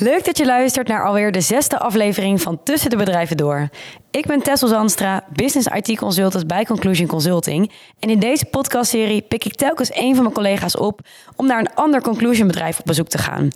[0.00, 3.68] Leuk dat je luistert naar alweer de zesde aflevering van Tussen de Bedrijven Door.
[4.10, 7.72] Ik ben Tessel Zanstra, Business IT Consultant bij Conclusion Consulting.
[7.98, 11.00] En in deze podcastserie pik ik telkens een van mijn collega's op
[11.36, 13.48] om naar een ander Conclusion bedrijf op bezoek te gaan.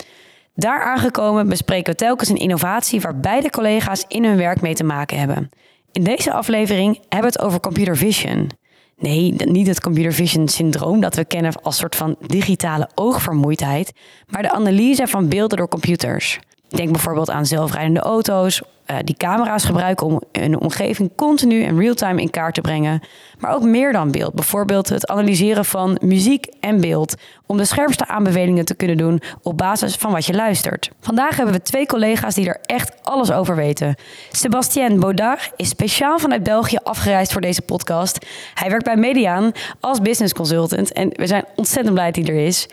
[0.54, 4.84] Daar aangekomen bespreken we telkens een innovatie waar beide collega's in hun werk mee te
[4.84, 5.50] maken hebben.
[5.92, 8.50] In deze aflevering hebben we het over computer vision.
[8.96, 13.93] Nee, niet het computer vision syndroom dat we kennen als soort van digitale oogvermoeidheid,
[14.26, 16.39] maar de analyse van beelden door computers.
[16.68, 22.20] Denk bijvoorbeeld aan zelfrijdende auto's, uh, die camera's gebruiken om een omgeving continu en real-time
[22.20, 23.00] in kaart te brengen.
[23.38, 24.34] Maar ook meer dan beeld.
[24.34, 27.14] Bijvoorbeeld het analyseren van muziek en beeld.
[27.46, 30.90] Om de scherpste aanbevelingen te kunnen doen op basis van wat je luistert.
[31.00, 33.94] Vandaag hebben we twee collega's die er echt alles over weten.
[34.30, 38.27] Sebastien Baudard is speciaal vanuit België afgereisd voor deze podcast.
[38.55, 40.92] Hij werkt bij Mediaan als business consultant.
[40.92, 42.69] En we zijn ontzettend blij dat hij er is.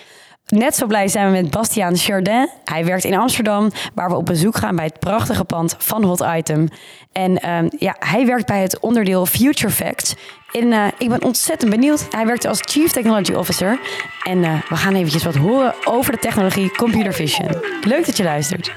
[0.52, 2.50] Net zo blij zijn we met Bastiaan Chardin.
[2.64, 6.24] Hij werkt in Amsterdam, waar we op bezoek gaan bij het prachtige pand van Hot
[6.36, 6.68] Item.
[7.12, 10.16] En uh, ja, hij werkt bij het onderdeel Future Facts.
[10.52, 12.08] En uh, ik ben ontzettend benieuwd.
[12.10, 13.80] Hij werkt als Chief Technology Officer.
[14.24, 17.50] En uh, we gaan eventjes wat horen over de technologie computer vision.
[17.84, 18.72] Leuk dat je luistert.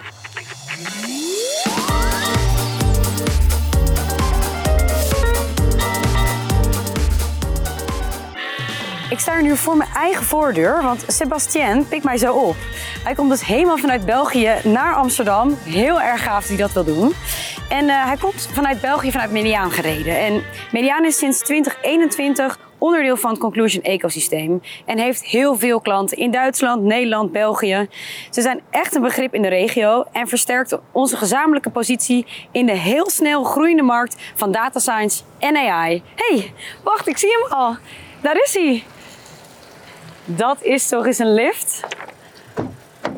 [9.14, 12.56] Ik sta nu voor mijn eigen voordeur, want Sebastien pikt mij zo op.
[13.04, 15.56] Hij komt dus helemaal vanuit België naar Amsterdam.
[15.64, 17.12] Heel erg gaaf dat hij dat wil doen.
[17.68, 20.18] En uh, hij komt vanuit België, vanuit Mediaan gereden.
[20.18, 26.16] En Mediaan is sinds 2021 onderdeel van het Conclusion ecosysteem en heeft heel veel klanten
[26.16, 27.88] in Duitsland, Nederland, België.
[28.30, 32.76] Ze zijn echt een begrip in de regio en versterkt onze gezamenlijke positie in de
[32.76, 36.02] heel snel groeiende markt van data science en AI.
[36.14, 36.52] hey,
[36.84, 37.76] wacht, ik zie hem al.
[38.20, 38.84] Daar is hij.
[40.24, 41.80] Dat is toch eens een lift?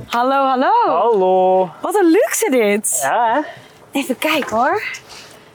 [0.07, 0.73] Hallo, hallo.
[0.87, 1.71] Hallo.
[1.81, 2.99] Wat een luxe dit.
[3.03, 3.41] Ja, hè?
[3.99, 4.83] Even kijken hoor.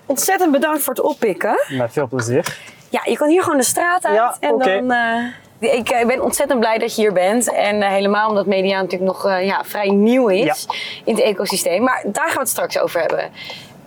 [0.05, 1.65] Ontzettend bedankt voor het oppikken.
[1.67, 2.57] Met veel plezier.
[2.89, 4.15] Ja, je kan hier gewoon de straat uit.
[4.15, 4.91] Ja, en dan.
[4.91, 7.53] Uh, ik uh, ben ontzettend blij dat je hier bent.
[7.53, 10.75] En uh, helemaal omdat media natuurlijk nog ja, vrij nieuw is Ja.
[11.03, 11.83] in het ecosysteem.
[11.83, 13.31] Maar daar gaan we het straks over hebben.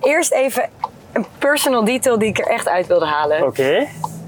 [0.01, 0.69] Eerst even
[1.13, 3.45] een personal detail die ik er echt uit wilde halen.
[3.45, 3.87] Oké.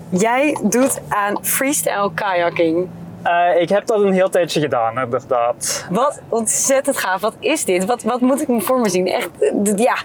[0.10, 2.90] Jij doet aan freestyle kayaking.
[3.28, 5.88] Eh, ik heb dat een heel tijdje gedaan, inderdaad.
[5.90, 7.22] Wat ontzettend gaaf.
[7.22, 7.86] Wat is dit?
[7.86, 9.08] Wat, wat moet ik me voor me zien?
[9.08, 9.98] Echt, de, ja,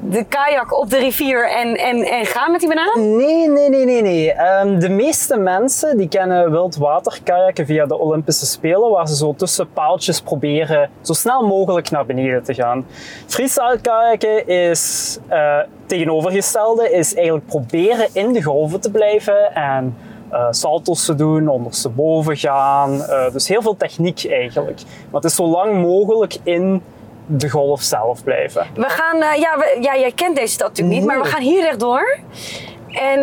[0.00, 3.16] de kajak op de rivier en, en, en gaan met die banaan?
[3.16, 4.32] Nee, nee, nee, nee, nee.
[4.32, 9.72] Ehm, de meeste mensen die kennen wildwaterkajakken via de Olympische Spelen, waar ze zo tussen
[9.72, 12.86] paaltjes proberen zo snel mogelijk naar beneden te gaan.
[13.26, 19.96] Freestyle kajakken is uh, tegenovergestelde, is eigenlijk proberen in de golven te blijven en
[20.32, 22.94] uh, salto's te doen, ondersteboven gaan.
[22.94, 24.80] Uh, dus heel veel techniek eigenlijk.
[25.10, 26.82] Maar het is zo lang mogelijk in
[27.26, 28.66] de golf zelf blijven.
[28.74, 31.16] We gaan, uh, ja, we, ja, jij kent deze stad natuurlijk niet, Nee.
[31.16, 32.18] maar we gaan hier rechtdoor.
[32.88, 33.20] En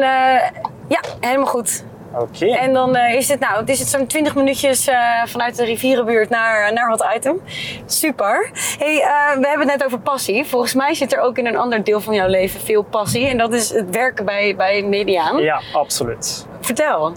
[0.88, 1.84] ja, helemaal goed.
[2.14, 2.46] Oké.
[2.46, 2.50] Okay.
[2.50, 4.90] En dan is het, nou, het is het zo'n 20 minuutjes
[5.26, 7.42] vanuit de rivierenbuurt naar, naar Hot Item.
[7.86, 8.50] Super.
[8.80, 8.96] Hey,
[9.40, 10.46] we hebben het net over passie.
[10.46, 13.28] Volgens mij zit er ook in een ander deel van jouw leven veel passie.
[13.28, 15.38] En dat is het werken bij, bij Mediaan.
[15.38, 16.48] Ja, absoluut.
[16.68, 17.14] Vertel.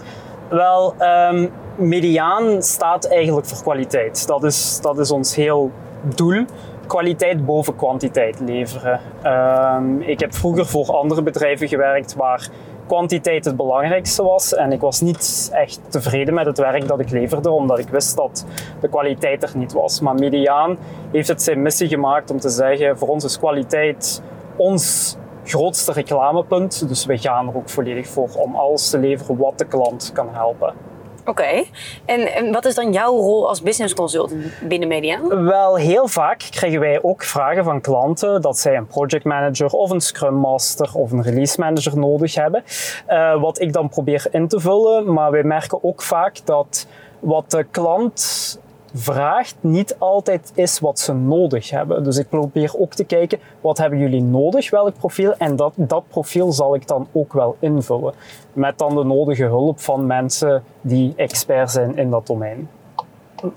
[0.49, 4.27] Wel, um, Mediaan staat eigenlijk voor kwaliteit.
[4.27, 5.71] Dat is, dat is ons heel
[6.15, 6.45] doel
[6.87, 8.99] kwaliteit boven kwantiteit leveren.
[9.25, 12.49] Um, ik heb vroeger voor andere bedrijven gewerkt waar
[12.87, 14.53] kwantiteit het belangrijkste was.
[14.53, 18.15] En ik was niet echt tevreden met het werk dat ik leverde, omdat ik wist
[18.15, 18.45] dat
[18.81, 20.01] de kwaliteit er niet was.
[20.01, 20.77] Maar Mediaan
[21.11, 24.21] heeft het zijn missie gemaakt om te zeggen: voor ons is kwaliteit
[24.55, 26.87] ons grootste reclamepunt.
[26.87, 30.27] Dus we gaan er ook volledig voor om alles te leveren wat de klant kan
[30.31, 30.73] helpen.
[31.21, 31.69] Oké, okay.
[32.05, 35.45] en, en, wat is dan jouw rol als business consultant binnen Mediaan?
[35.45, 39.89] Wel, heel vaak krijgen wij ook vragen van klanten dat zij een project manager of
[39.89, 42.63] een scrum master of een release manager nodig hebben.
[43.09, 46.87] Uh, wat ik dan probeer in te vullen, maar wij merken ook vaak dat
[47.19, 48.59] wat de klant
[48.93, 52.03] vraagt niet altijd is wat ze nodig hebben.
[52.03, 55.33] Dus ik probeer ook te kijken, wat hebben jullie nodig, welk profiel?
[55.37, 58.13] En dat, dat profiel zal ik dan ook wel invullen.
[58.53, 62.69] Met dan de nodige hulp van mensen die expert zijn in dat domein.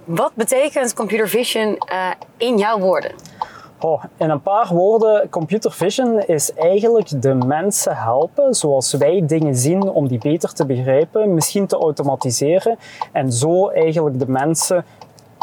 [0.05, 3.13] Wat betekent computer vision uh, in jouw woorden?
[3.81, 9.55] Oh, in een paar woorden, computer vision is eigenlijk de mensen helpen zoals wij dingen
[9.55, 12.79] zien om die beter te begrijpen, misschien te automatiseren
[13.13, 14.85] en zo eigenlijk de mensen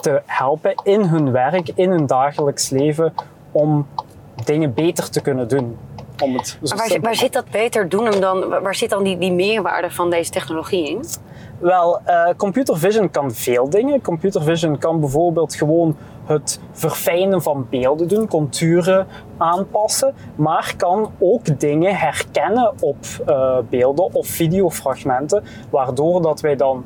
[0.02, 3.14] te helpen in hun werk, in hun dagelijks leven,
[3.52, 3.88] om
[4.46, 5.78] dingen beter te kunnen doen.
[6.24, 8.50] Om het Maar waar, zit dat beter doen dan?
[8.50, 11.04] Waar zit dan die, die meerwaarde van deze technologie in?
[11.60, 14.02] Wel, eh, computer vision kan veel dingen.
[14.02, 15.96] Computer vision kan bijvoorbeeld gewoon
[16.26, 19.08] het verfijnen van beelden doen, contouren
[19.38, 26.84] aanpassen, maar kan ook dingen herkennen op eh, beelden of videofragmenten, waardoor dat wij dan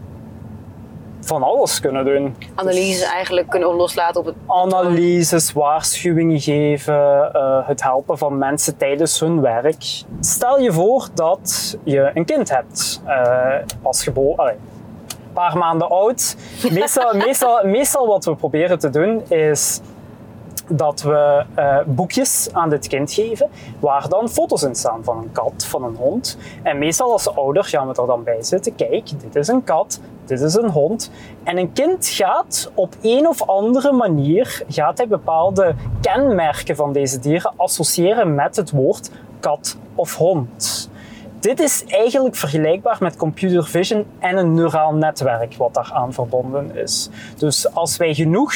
[1.25, 2.35] van alles kunnen doen.
[2.55, 4.35] Analyses eigenlijk kunnen loslaten op het.
[4.47, 10.03] Analyses, waarschuwingen geven, eh, het helpen van mensen tijdens hun werk.
[10.19, 16.35] Stel je voor dat je een kind hebt, eh, pas geboren, een paar maanden oud.
[16.71, 19.81] Meestal, meestal, meestal wat we proberen te doen is
[20.67, 25.31] dat we eh, boekjes aan dit kind geven, waar dan foto's in staan van een
[25.31, 26.37] kat, van een hond.
[26.63, 28.75] En meestal als ouder gaan we er dan bij zitten.
[28.75, 31.11] Kijk, dit is een kat, dit is een hond.
[31.43, 37.19] En een kind gaat op een of andere manier gaat hij bepaalde kenmerken van deze
[37.19, 40.89] dieren associëren met het woord kat of hond.
[41.39, 47.09] Dit is eigenlijk vergelijkbaar met computer vision en een neuraal netwerk wat daaraan verbonden is.
[47.37, 48.53] Dus als wij genoeg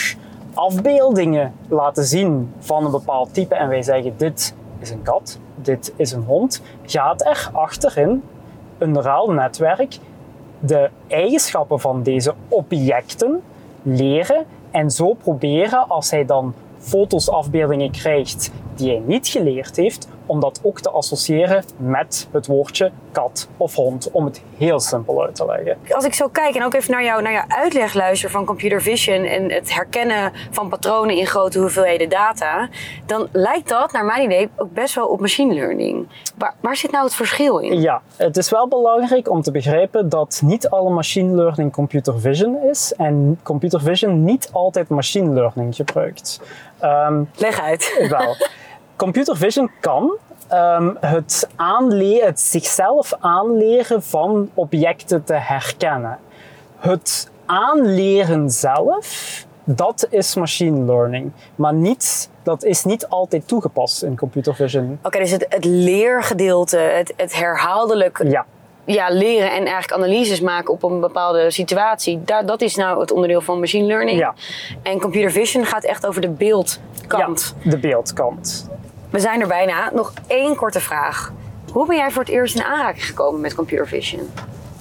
[0.54, 5.94] afbeeldingen laten zien van een bepaald type en wij zeggen dit is een kat, dit
[5.96, 8.24] is een hond, gaat er achterin
[8.78, 9.98] een neuraal netwerk
[10.60, 13.42] de eigenschappen van deze objecten
[13.81, 20.08] leren en zo proberen als hij dan foto's, afbeeldingen krijgt die hij niet geleerd heeft,
[20.26, 25.24] om dat ook te associëren met het woordje kat of hond, om het heel simpel
[25.24, 25.78] uit te leggen.
[25.90, 28.81] Als ik zo kijk en ook even naar, jou, naar jouw uitleg luister van computer
[28.81, 32.70] vision en het herkennen van patronen in grote hoeveelheden data,
[33.06, 36.08] dan lijkt dat, naar mijn idee, ook best wel op machine learning.
[36.38, 37.81] Waar, waar zit nou het verschil in?
[37.81, 42.58] Ja, het is wel belangrijk om te begrijpen dat niet alle machine learning computer vision
[42.70, 46.42] is en computer vision niet altijd machine learning gebruikt.
[46.84, 48.08] Um, Leg uit.
[48.10, 48.36] Wel,
[49.00, 50.18] computer vision kan
[50.54, 56.19] um, het, aanle het zichzelf aanleren van objecten te herkennen.
[56.78, 61.31] Het aanleren zelf, dat is machine learning.
[61.56, 65.00] Maar niet, dat is niet altijd toegepast in computer vision.
[65.04, 68.45] Oké, dus het, het leergedeelte, het, het herhaaldelijk Ja,
[68.86, 72.24] ja, leren en eigenlijk analyses maken op een bepaalde situatie.
[72.24, 74.19] Daar, dat is nou het onderdeel van machine learning.
[74.19, 74.34] Ja.
[74.84, 77.56] En computer vision gaat echt over de beeldkant.
[77.63, 78.69] ja de beeldkant.
[79.10, 79.92] We zijn er bijna.
[79.94, 81.34] Nog één korte vraag.
[81.72, 84.30] Hoe ben jij voor het eerst in aanraking gekomen met computer vision?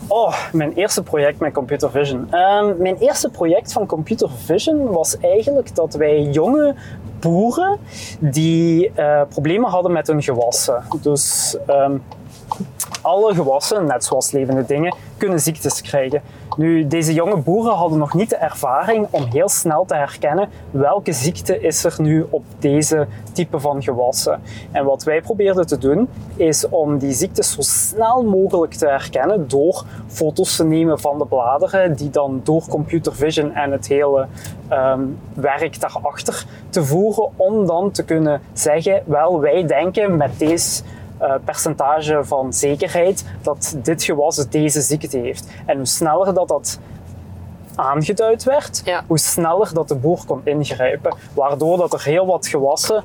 [0.07, 2.27] Oh, mijn eerste project met computer vision.
[2.31, 6.75] Ehm, mijn eerste project van computer vision was eigenlijk dat wij jonge
[7.21, 7.79] boeren
[8.19, 10.83] die eh, problemen hadden met hun gewassen.
[11.03, 11.97] Dus ehm,
[13.03, 16.23] alle gewassen, net zoals levende dingen, kunnen ziektes krijgen.
[16.57, 21.13] Nu, deze jonge boeren hadden nog niet de ervaring om heel snel te herkennen welke
[21.13, 24.41] ziekte is er nu op deze type van gewassen.
[24.73, 29.49] En wat wij probeerden te doen, is om die ziektes zo snel mogelijk te herkennen
[29.49, 34.27] door foto's te nemen van de bladeren, die dan door computer vision en het hele
[34.73, 40.83] um, werk daarachter te voeren, om dan te kunnen zeggen, wel, wij denken met deze
[41.23, 45.47] uh, percentage van zekerheid dat dit gewas deze ziekte heeft.
[45.67, 46.79] En hoe sneller dat dat
[47.75, 49.03] aangeduid werd, Ja.
[49.07, 51.15] hoe sneller dat de boer kon ingrijpen.
[51.35, 53.05] Waardoor dat er heel wat gewassen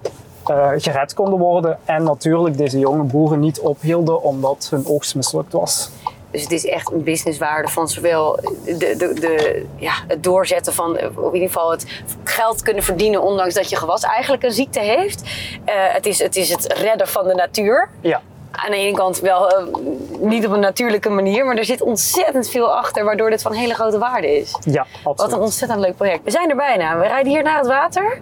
[0.50, 5.54] uh, gered konden worden en natuurlijk deze jonge boeren niet ophielden omdat hun oogst mislukt
[5.54, 5.90] was.
[6.34, 10.92] Dus het is echt een businesswaarde van zowel de, de, de, ja, het doorzetten van,
[10.96, 11.86] of in ieder geval het
[12.24, 15.22] geld kunnen verdienen ondanks dat je gewas eigenlijk een ziekte heeft.
[15.22, 15.30] Uh,
[15.66, 17.90] het, is, het is het redden van de natuur.
[18.02, 18.22] Ja.
[18.52, 19.76] Aan de ene kant wel uh,
[20.20, 23.74] niet op een natuurlijke manier, maar er zit ontzettend veel achter waardoor dit van hele
[23.74, 24.58] grote waarde is.
[24.64, 25.18] Ja, absoluut.
[25.18, 26.24] Wat een ontzettend leuk project.
[26.24, 26.98] We zijn er bijna.
[26.98, 28.22] We rijden hier naar het water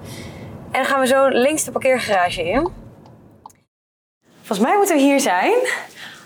[0.71, 2.69] en dan gaan we zo links de parkeergarage in.
[4.41, 5.53] Volgens mij moeten we hier zijn.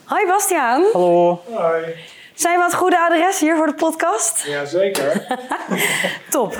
[0.06, 0.84] Hoi Bastiaan.
[0.94, 1.42] Hallo.
[1.54, 1.96] Hoi.
[2.34, 4.44] Zijn we het goede adres hier voor de podcast?
[4.48, 5.38] Jazeker.
[6.30, 6.58] Top.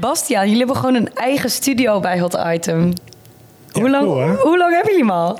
[0.00, 2.92] Bastiaan, jullie hebben gewoon een eigen studio bij Hot Item.
[3.72, 5.38] Ja, hoe, lang, cool, hoe lang hebben jullie hem al?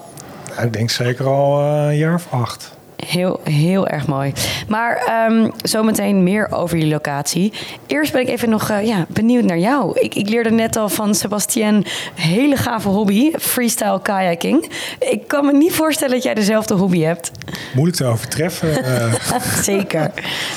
[0.49, 2.79] Nou, ik denk zeker al uh, een jaar of acht.
[3.07, 4.33] Heel, heel erg mooi.
[4.69, 7.53] Maar um, zometeen meer over je locatie.
[7.87, 10.01] Eerst ben ik even nog uh, ja, benieuwd naar jou.
[10.01, 14.71] Ik, ik, leerde net al van Sebastien hele gave hobby, freestyle kayaking.
[14.99, 17.31] Ik kan me niet voorstellen dat jij dezelfde hobby hebt.
[17.75, 18.69] Moeilijk te overtreffen.
[18.69, 19.15] Uh.
[19.63, 20.11] Zeker.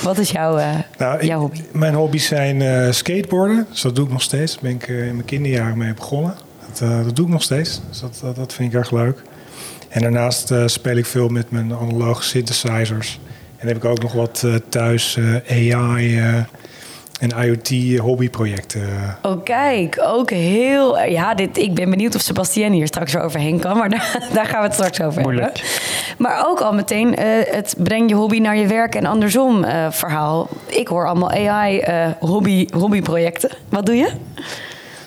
[0.03, 1.57] Wat is jouw, uh, nou, jouw hobby?
[1.57, 3.67] Ik, mijn hobby's zijn skateboarden.
[3.69, 4.53] Dus dat doe ik nog steeds.
[4.53, 6.35] Daar ben ik in mijn kinderjaren mee begonnen.
[6.67, 7.81] Dat, dat doe ik nog steeds.
[7.89, 9.21] Dus dat, dat, dat vind ik erg leuk.
[9.93, 13.19] En daarnaast uh, speel ik veel met mijn analoge synthesizers.
[13.57, 16.45] En heb ik ook nog wat uh, thuis uh, AI
[17.19, 18.81] en IoT hobbyprojecten.
[19.21, 21.00] Oh, kijk, ook heel.
[21.00, 24.45] Ja, dit, ik ben benieuwd of Sebastien hier straks weer overheen kan, maar daar, daar
[24.45, 25.45] gaan we het straks over Moeilijk.
[25.45, 25.71] hebben.
[26.17, 29.91] Maar ook al meteen eh, het breng je hobby naar je werk en andersom eh,
[29.91, 30.50] verhaal.
[30.65, 33.50] Ik hoor allemaal AI eh, hobby, hobbyprojecten.
[33.69, 34.09] Wat doe je?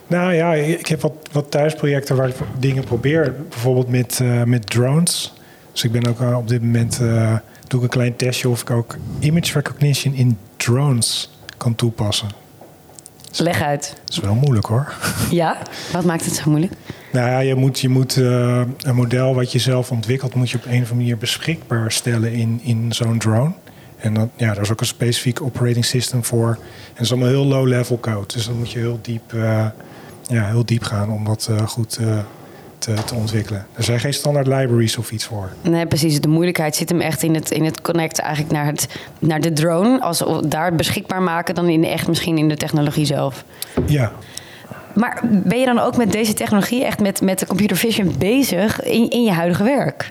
[0.06, 3.34] Nou ja, ik heb wat, wat thuisprojecten waar ik dingen probeer.
[3.48, 5.32] Bijvoorbeeld met, eh, met drones.
[5.72, 7.34] Dus ik ben ook eh, op dit moment eh,
[7.66, 12.28] doe ik een klein testje of ik ook image recognition in drones kan toepassen.
[13.38, 13.94] Leg uit.
[14.04, 14.92] Dat is wel moeilijk hoor.
[15.30, 15.58] Ja?
[15.92, 16.72] Wat maakt het zo moeilijk?
[17.12, 20.64] Nou ja, je moet, je moet een model wat je zelf ontwikkelt, moet je op
[20.64, 23.52] een of andere manier beschikbaar stellen in, in zo'n drone.
[23.96, 26.48] En dan, ja, daar is ook een specifiek operating system voor.
[26.48, 28.26] En dat is allemaal heel low level code.
[28.26, 29.32] Dus dan moet je heel diep,
[30.26, 32.18] ja, heel diep gaan om dat eh, goed eh,
[32.78, 33.66] te, te ontwikkelen.
[33.72, 35.48] Er zijn geen standaard libraries of iets voor.
[35.62, 36.20] Nee, precies.
[36.20, 39.52] De moeilijkheid zit hem echt in het, in het connecten eigenlijk naar, het, naar de
[39.52, 40.00] drone.
[40.00, 43.44] Als we daar beschikbaar maken, dan in echt misschien in de technologie zelf.
[43.86, 44.12] Ja,
[44.94, 48.82] Maar ben je dan ook met deze technologie, echt met, met de computer vision bezig
[48.82, 50.10] in, in je huidige werk?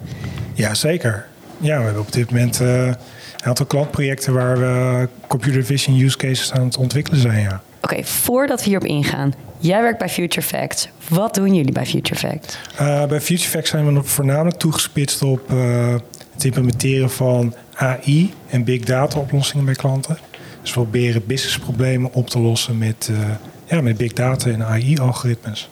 [0.54, 1.26] ja zeker.
[1.58, 2.96] Ja, we hebben op dit moment eh, een
[3.44, 7.42] aantal klantprojecten waar we computer vision use cases aan het ontwikkelen zijn.
[7.42, 7.62] Ja.
[7.86, 9.34] Oké, voordat we hierop ingaan.
[9.58, 10.90] Jij werkt bij Future Facts.
[11.08, 12.58] Wat doen jullie bij Future Facts?
[12.82, 15.96] Uh, bij FutureFacts zijn we voornamelijk toegespitst op uh,
[16.34, 20.18] het implementeren van AI en big data oplossingen bij klanten.
[20.62, 23.18] Dus we proberen businessproblemen op te lossen met, uh,
[23.66, 25.70] ja, met big data en AI-algoritmes.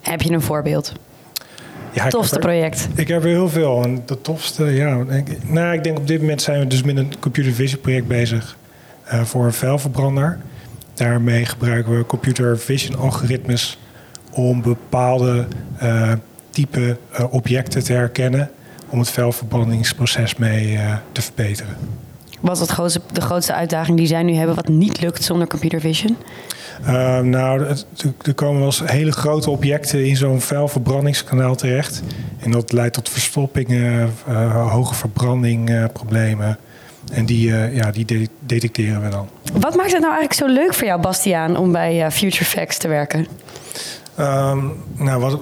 [0.00, 0.92] Heb je een voorbeeld?
[1.92, 2.88] Ja, Tofste ik er, project?
[2.94, 3.82] Ik heb er heel veel.
[3.82, 5.04] En de tofste, ja.
[5.08, 8.06] Ik, nou, ik denk op dit moment zijn we dus met een computer vision project
[8.06, 8.56] bezig
[9.04, 10.38] voor een vuilverbrander.
[10.94, 13.78] Daarmee gebruiken we computer vision algoritmes
[14.30, 15.46] om bepaalde
[15.82, 16.12] uh,
[16.50, 18.50] type uh, objecten te herkennen
[18.88, 21.76] om het vuilverbrandingsproces mee uh, te verbeteren.
[22.40, 25.80] Wat is grootste, de grootste uitdaging die zij nu hebben wat niet lukt zonder computer
[25.80, 26.16] vision?
[27.22, 27.66] Nou,
[28.22, 32.02] er komen wel eens hele grote objecten in zo'n vuilverbrandingskanaal terecht.
[32.38, 34.12] En dat leidt tot verstoppingen,
[34.52, 36.58] hoge verbrandingproblemen.
[37.12, 39.28] En die, ja, die de detecteren we dan.
[39.60, 42.88] Wat maakt het nou eigenlijk zo leuk voor jou, Bastiaan, om bij Future Facts te
[42.88, 43.26] werken?
[44.20, 45.40] Um, nou, wat,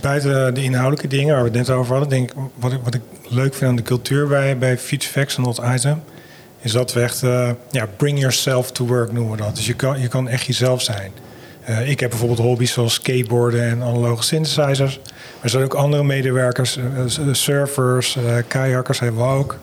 [0.00, 2.94] buiten de inhoudelijke dingen waar we het net over hadden, denk ik, wat ik, wat
[2.94, 6.02] ik leuk vind aan de cultuur bij, bij Future Facts en Not Item,
[6.60, 9.56] is dat we echt, uh, ja, bring yourself to work noemen we dat.
[9.56, 11.12] Dus je kan, je kan echt jezelf zijn.
[11.68, 15.00] Uh, ik heb bijvoorbeeld hobby's zoals skateboarden en analoge synthesizers.
[15.04, 19.58] Maar er zijn ook andere medewerkers, uh, surfers, kajakkers hebben we ook.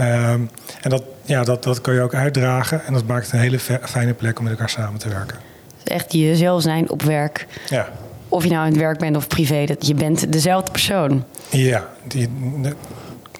[0.00, 0.50] Um,
[0.82, 3.58] en dat, ja, dat, dat kan je ook uitdragen en dat maakt het een hele
[3.82, 5.38] fijne plek om met elkaar samen te werken.
[5.82, 7.46] Dus echt jezelf zijn op werk.
[7.68, 7.88] Ja.
[8.28, 11.24] Of je nou in het werk bent of privé, dat je bent dezelfde persoon.
[11.50, 12.28] Ja, die,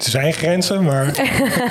[0.05, 1.07] er zijn grenzen, maar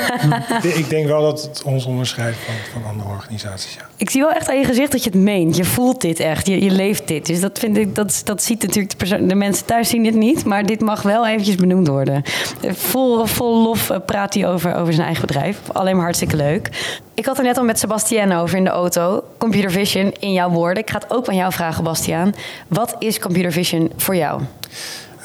[0.81, 3.73] ik denk wel dat het ons onderscheidt van, van andere organisaties.
[3.73, 3.81] Ja.
[3.97, 5.55] Ik zie wel echt aan je gezicht dat je het meent.
[5.55, 7.25] Je voelt dit echt, je, je leeft dit.
[7.25, 10.15] Dus dat vind ik, dat, dat ziet natuurlijk de, persoon, de, mensen thuis zien dit
[10.15, 12.23] niet, maar dit mag wel eventjes benoemd worden.
[12.61, 15.59] Vol, vol lof praat hij over, over zijn eigen bedrijf.
[15.73, 16.69] Alleen maar hartstikke leuk.
[17.13, 19.23] Ik had er net al met Sebastian over in de auto.
[19.37, 20.83] Computer vision in jouw woorden.
[20.83, 22.33] Ik ga het ook aan jou vragen, Bastiaan.
[22.67, 24.41] Wat is computer vision voor jou?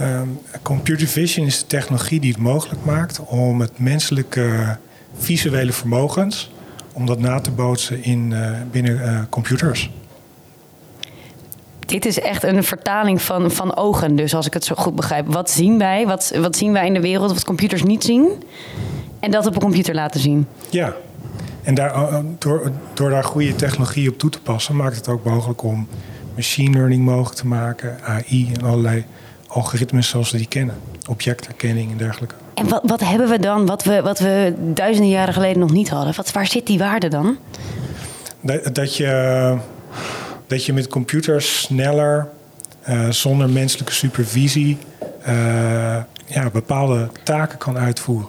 [0.00, 4.76] Um, computer vision is de technologie die het mogelijk maakt om het menselijke
[5.18, 6.50] visuele vermogens
[6.92, 9.90] om dat na te bootsen in, uh, binnen uh, computers.
[11.78, 15.32] Dit is echt een vertaling van, van ogen, dus als ik het zo goed begrijp.
[15.32, 16.06] Wat zien wij?
[16.06, 18.42] Wat, wat zien wij in de wereld wat computers niet zien?
[19.20, 20.46] En dat op een computer laten zien.
[20.70, 20.94] Ja,
[21.62, 25.24] en daar, uh, door, door daar goede technologie op toe te passen, maakt het ook
[25.24, 25.88] mogelijk om
[26.34, 29.04] machine learning mogelijk te maken, AI en allerlei
[29.50, 30.76] algoritmes zoals we die kennen.
[31.08, 32.34] Objectherkenning en dergelijke.
[32.54, 35.88] En wat, wat hebben we dan wat we, wat we duizenden jaren geleden nog niet
[35.88, 36.14] hadden?
[36.16, 37.38] Wat, waar zit die waarde dan?
[38.40, 39.56] Dat, dat, je,
[40.46, 42.28] dat je met computers sneller,
[42.88, 44.78] uh, zonder menselijke supervisie,
[45.28, 48.28] uh, ja, bepaalde taken kan uitvoeren.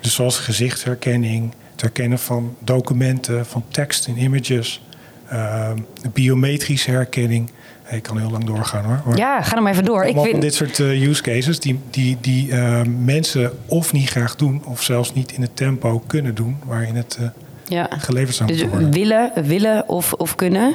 [0.00, 4.82] Dus zoals gezichtsherkenning, het herkennen van documenten, van tekst en images,
[5.32, 5.70] uh,
[6.12, 7.50] biometrische herkenning.
[7.90, 9.16] Ik kan heel lang doorgaan hoor.
[9.16, 10.04] Ja, ga dan maar even door.
[10.04, 10.40] Ik vind...
[10.40, 14.82] dit soort uh, use cases die, die, die uh, mensen of niet graag doen, of
[14.82, 17.18] zelfs niet in het tempo kunnen doen waarin het
[17.64, 17.88] ja.
[17.98, 18.92] geleverd zou dus moeten worden.
[18.92, 20.74] Willen, willen of, of kunnen.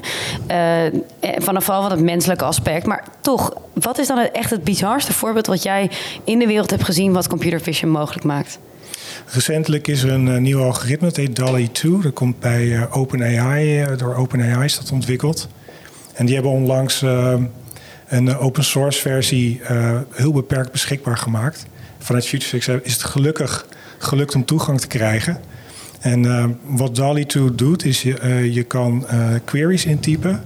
[1.38, 2.86] vanaf al van het menselijke aspect.
[2.86, 5.92] Maar toch, wat is dan het, echt het bizarste voorbeeld wat jij
[6.24, 8.60] in de wereld hebt gezien wat computer vision mogelijk maakt?
[9.26, 12.02] Recentelijk is er een uh, nieuw algoritme, dat heet DALI 2.
[12.02, 15.48] Dat komt bij uh, OpenAI, uh, door OpenAI is dat ontwikkeld.
[16.14, 17.04] En die hebben onlangs
[18.08, 19.62] een open source versie
[20.12, 21.66] heel beperkt beschikbaar gemaakt.
[21.98, 23.66] Vanuit FutureFix is het gelukkig
[23.98, 25.40] gelukt om toegang te krijgen.
[26.00, 29.06] En uh, wat DALI 2 doet, is je, je kan
[29.46, 30.44] queries intypen.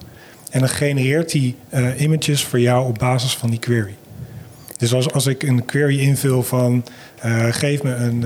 [0.50, 1.56] En dan genereert die
[1.98, 3.96] images voor jou op basis van die query.
[4.84, 6.84] Dus als, als ik een query invul van
[7.50, 8.26] geef me een,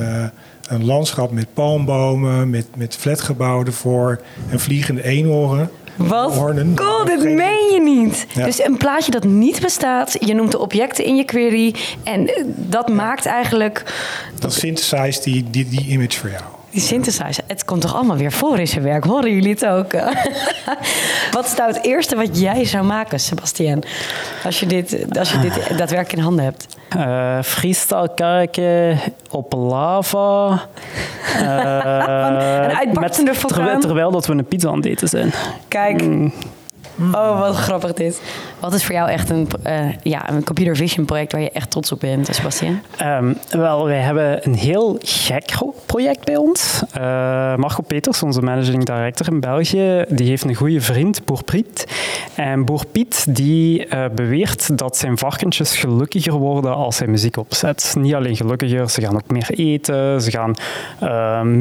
[0.68, 5.70] een landschap met palmbomen, met, met flatgebouwen ervoor en vliegende eenhoorn.
[5.96, 6.34] Wat
[6.76, 8.28] cool, dit meen je niet.
[8.34, 12.90] Dus een plaatje dat niet bestaat, je noemt de objecten in je query en dat
[12.90, 13.84] maakt eigenlijk...
[14.40, 16.57] Dat synthesize die, die, die image voor jou.
[16.70, 19.04] Die synthesizer, het komt toch allemaal weer voor in zijn werk?
[19.04, 19.92] Horen jullie het ook?
[21.32, 23.84] wat is nou het eerste wat jij zou maken, Sebastian?
[24.44, 26.68] Als je dit, als je dit daadwerkelijk in handen hebt.
[26.98, 30.62] Uh, freestyle kijken op lava.
[31.36, 31.42] Uh,
[32.64, 35.34] een uitbarstende met, terwijl, terwijl, dat we een pizza aan het eten zijn.
[35.68, 36.02] Kijk.
[36.02, 36.34] Mm.
[37.00, 38.22] Oh, wat grappig dit.
[38.60, 41.72] Wat is voor jou echt een, uh, ja, een computer vision project waar je echt
[41.72, 42.82] trots op bent, Sebastian?
[43.02, 45.52] Um, wel, wij hebben een heel gek
[45.86, 46.84] project bij ons.
[46.98, 47.02] Uh,
[47.56, 51.88] Marco Peters, onze managing director in België, die heeft een goede vriend, Boer Piet.
[52.36, 57.96] En Boer Piet die uh, beweert dat zijn varkentjes gelukkiger worden als hij muziek opzet.
[57.98, 60.56] Niet alleen gelukkiger, ze gaan ook meer eten, ze gaan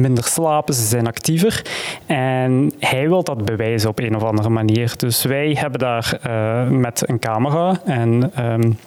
[0.01, 1.65] minder slapen, ze zijn actiever.
[2.05, 4.93] En hij wil dat bewijzen op een of andere manier.
[4.97, 8.77] Dus wij hebben daar uh, met een camera en um,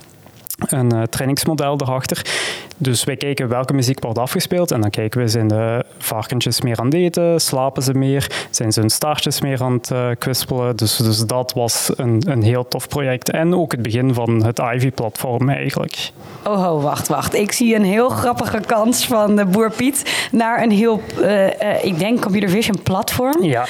[0.67, 2.27] een uh, trainingsmodel erachter.
[2.77, 6.79] Dus wij kijken welke muziek wordt afgespeeld en dan kijken we, zijn de varkentjes meer
[6.79, 10.77] aan het eten, slapen ze meer, zijn ze hun staartjes meer aan het uh, kwispelen.
[10.77, 13.31] Dus, dus dat was een, een heel tof project.
[13.31, 16.11] En ook het begin van het Ivy-platform eigenlijk.
[16.45, 17.35] Oh, wacht, wacht.
[17.35, 21.99] Ik zie een heel grappige kans van de Boer Piet naar een heel, uh, ik
[21.99, 23.43] denk, computer vision platform.
[23.43, 23.67] Ja.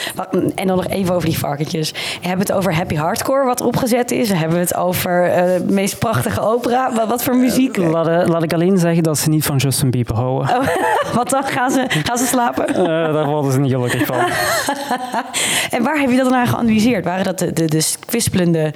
[0.55, 1.91] En dan nog even over die varkentjes.
[1.91, 4.29] We hebben het over Happy Hardcore, wat opgezet is.
[4.29, 5.23] We hebben het over
[5.67, 6.80] de meest prachtige opera.
[6.89, 7.77] Wat, wat voor muziek?
[7.77, 10.57] laat, laat ik alleen zeggen dat ze niet van Justin Bieber houden.
[10.57, 10.67] Oh,
[11.17, 11.43] wat dan?
[11.45, 12.69] Gaan ze, gaan ze slapen?
[12.69, 14.17] Uh, daar worden ze niet gelukkig van.
[15.79, 17.05] en waar heb je dat dan aan geanalyseerd?
[17.05, 18.73] Waren dat de, de, de kwispelende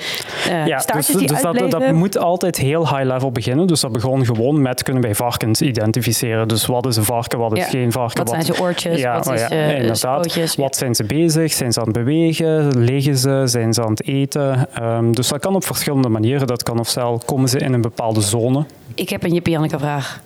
[0.49, 3.67] uh, ja, dus, die dus dat, dat, moet altijd heel high level beginnen.
[3.67, 6.49] Dus dat begon gewoon met kunnen wij varkens identificeren.
[6.49, 8.25] Dus wat is een varken, wat is geen varken?
[8.25, 10.55] Wat, zijn ze oortjes, ja, wat is ja, inderdaad.
[10.57, 11.53] Wat zijn ze bezig?
[11.53, 12.85] Zijn ze aan het bewegen?
[12.85, 13.43] Liggen ze?
[13.45, 14.69] Zijn ze aan het eten?
[14.83, 16.47] Um, dus dat kan op verschillende manieren.
[16.47, 20.23] Dat kan ofwel komen ze in een bepaalde zone ik heb een Jippie Janneke vraag.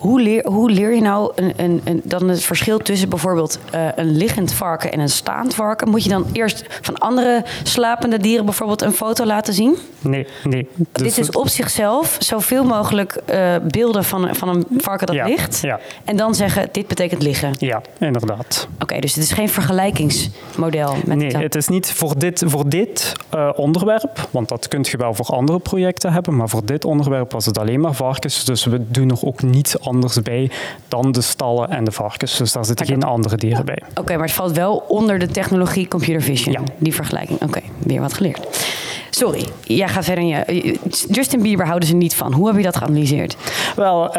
[0.00, 3.88] Hoe leer, hoe leer je nou een, een, een, dan het verschil tussen bijvoorbeeld uh,
[3.96, 5.88] een liggend varken en een staand varken?
[5.88, 9.76] Moet je dan eerst van andere slapende dieren bijvoorbeeld een foto laten zien?
[10.00, 10.68] Nee, nee.
[10.92, 15.26] Dus Dit is op zichzelf zoveel mogelijk uh, beelden van, van een varken dat ja,
[15.26, 15.60] ligt.
[15.60, 15.80] Ja.
[16.04, 17.54] En dan zeggen, dit betekent liggen.
[17.58, 18.68] Ja, inderdaad.
[18.74, 20.96] Oké, okay, dus het is geen vergelijkingsmodel.
[21.04, 24.96] Met nee, het is niet voor dit, voor dit uh, onderwerp, want dat kunt je
[24.96, 28.44] wel voor andere projecten hebben, maar voor dit onderwerp was het alleen maar varkens.
[28.44, 29.88] Dus we doen nog ook niets anders
[30.22, 30.50] bij
[30.88, 32.36] dan de stallen en de varkens.
[32.36, 33.82] Dus daar zitten geen andere dieren bij.
[33.94, 36.60] Oké, maar het valt wel onder de technologie computer vision, ja.
[36.78, 37.42] die vergelijking.
[37.42, 38.68] Oké, weer wat geleerd.
[39.10, 40.24] Sorry, jij gaat verder.
[40.24, 40.78] Je,
[41.10, 42.32] Justin Bieber houden ze niet van.
[42.32, 43.36] Hoe heb je dat geanalyseerd?
[43.76, 44.12] Wel, uh,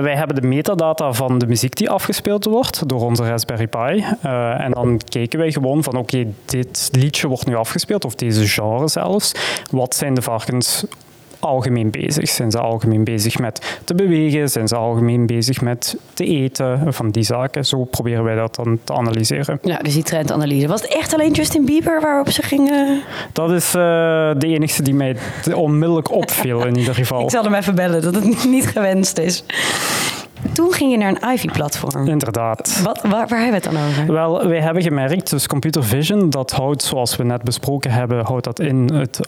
[0.00, 4.04] wij hebben de metadata van de muziek die afgespeeld wordt door onze Raspberry Pi.
[4.24, 8.14] Uh, en dan keken wij gewoon van oké, okay, dit liedje wordt nu afgespeeld, of
[8.14, 9.32] deze genre zelfs.
[9.70, 10.84] Wat zijn de varkens
[11.40, 12.28] algemeen bezig?
[12.28, 14.48] Zijn ze algemeen bezig met te bewegen?
[14.48, 16.92] Zijn ze algemeen bezig met te eten?
[16.92, 17.64] Van die zaken.
[17.64, 19.58] Zo proberen wij dat dan te analyseren.
[19.62, 20.68] Ja, dus die trendanalyse.
[20.68, 23.02] Was het echt alleen Justin Bieber waarop ze gingen?
[23.32, 23.72] Dat is uh,
[24.38, 25.16] de enige die mij
[25.54, 27.22] onmiddellijk opviel in ieder geval.
[27.24, 29.44] Ik zal hem even bellen dat het niet gewenst is.
[30.52, 32.08] Toen ging je naar een Ivy-platform.
[32.08, 32.80] Inderdaad.
[32.84, 34.12] Wat, waar, waar, hebben we het dan over?
[34.12, 38.44] Wel, wij hebben gemerkt, dus computer vision, dat houdt, zoals we net besproken hebben, houdt
[38.44, 39.20] dat in het,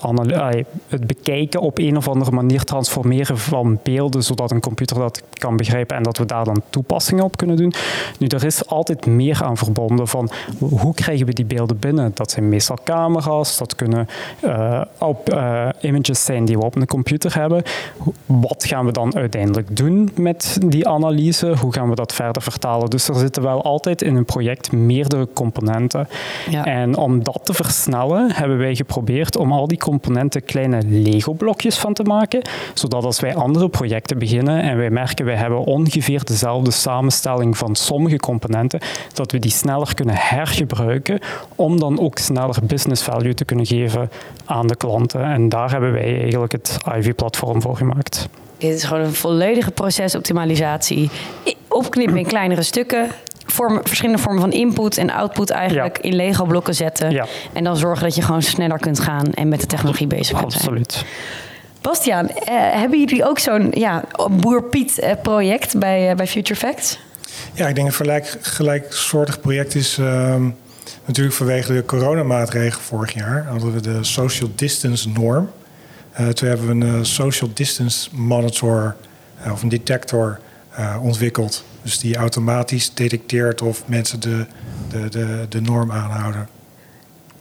[0.89, 5.57] het bekijken op een of andere manier transformeren van beelden, zodat een computer dat kan
[5.57, 7.73] begrijpen en dat we daar dan toepassingen op kunnen doen.
[8.19, 12.11] Nu, er is altijd meer aan verbonden van hoe krijgen we die beelden binnen?
[12.15, 14.09] Dat zijn meestal camera's, dat kunnen
[14.45, 17.63] uh, op, uh, images zijn die we op een computer hebben.
[18.27, 21.02] Wat gaan we dan uiteindelijk doen met die analyse?
[21.05, 22.91] Analyse, hoe gaan we dat verder vertalen?
[22.91, 26.09] Dus er zitten wel altijd in een project meerdere componenten.
[26.51, 26.65] Ja.
[26.65, 31.93] En om dat te versnellen, hebben wij geprobeerd om al die componenten kleine Lego-blokjes van
[31.93, 32.43] te maken,
[32.75, 37.75] zodat als wij andere projecten beginnen en wij merken wij hebben ongeveer dezelfde samenstelling van
[37.75, 38.81] sommige componenten,
[39.13, 41.19] dat we die sneller kunnen hergebruiken
[41.57, 44.11] om dan ook sneller business value te kunnen geven
[44.45, 45.25] aan de klanten.
[45.25, 48.29] En daar hebben wij eigenlijk het Ivy-platform voor gemaakt.
[48.63, 51.11] Dit is gewoon een volledige procesoptimalisatie.
[51.69, 53.09] Opknippen in kleinere stukken.
[53.47, 57.11] Vormen, verschillende vormen van input en output eigenlijk in Lego-blokken zetten.
[57.11, 57.27] Ja.
[57.53, 60.53] En dan zorgen dat je gewoon sneller kunt gaan en met de technologie bezig kunt
[60.53, 60.65] zijn.
[60.65, 61.05] Absoluut.
[61.81, 66.61] Bastiaan, eh, hebben jullie ook zo'n ja, Boer Piet eh, project bij, uh, bij Future
[66.61, 66.99] Facts?
[67.55, 70.49] Ja, ik denk een gelijk, gelijksoortig project is ehm,
[71.05, 75.51] natuurlijk vanwege de coronamaatregelen vorig jaar hadden we de social distance norm.
[76.21, 78.97] Uh, toen hebben we een uh, social distance monitor
[79.47, 80.41] uh, of een detector
[81.01, 81.65] ontwikkeld.
[81.83, 84.47] Dus die automatisch detecteert of mensen de,
[84.91, 86.49] de, de, de norm aanhouden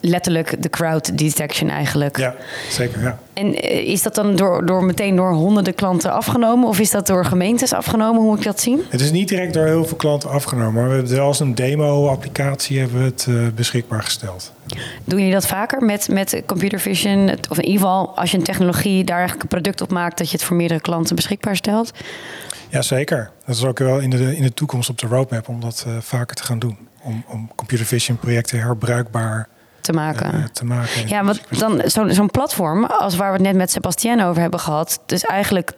[0.02, 2.18] letterlijk de crowd detection eigenlijk.
[2.18, 2.36] Ja,
[2.70, 3.02] zeker.
[3.02, 3.20] Ja.
[3.34, 6.68] En eh, is dat dan door, door meteen door honderden klanten afgenomen?
[6.68, 8.22] Of is dat door gemeentes afgenomen?
[8.22, 8.82] Hoe moet ik dat zien?
[8.90, 10.74] Het is niet direct door heel veel klanten afgenomen.
[10.74, 14.52] Maar we hebben wel als een demo-applicatie hebben we het uh, beschikbaar gesteld.
[15.04, 17.30] Doen jullie dat vaker met, met computer vision?
[17.50, 20.18] Of in ieder geval als je een technologie daar eigenlijk een product op maakt...
[20.18, 21.92] dat je het voor meerdere klanten beschikbaar stelt?
[22.70, 23.32] Ja, zeker.
[23.46, 25.94] Dat is ook wel in de, in de toekomst op de roadmap om dat uh,
[26.00, 26.78] vaker te gaan doen.
[27.04, 30.50] Om, om computer vision projecten herbruikbaar te maken.
[30.52, 31.08] Te maken.
[31.08, 34.60] Ja, wat dan zo'n zo'n platform, als waar we het net met Sebastien over hebben
[34.60, 35.74] gehad, dus eigenlijk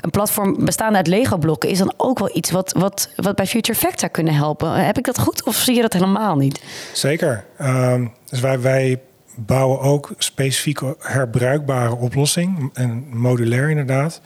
[0.00, 3.78] een platform bestaande uit Lego-blokken is dan ook wel iets wat, wat, wat bij Future
[3.78, 4.84] Fact zou kunnen helpen.
[4.84, 6.62] Heb ik dat goed of zie je dat helemaal niet?
[6.92, 7.44] Zeker.
[7.60, 9.00] Um, dus wij, wij
[9.34, 14.20] bouwen ook specifiek herbruikbare oplossing en modulair inderdaad,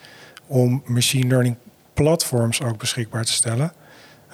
[0.46, 1.56] om machine learning
[1.94, 3.72] platforms ook beschikbaar te stellen.